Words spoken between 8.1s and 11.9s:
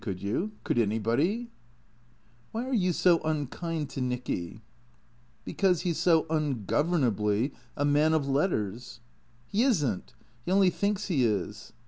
of letters."" He is n't. He only thinks he is."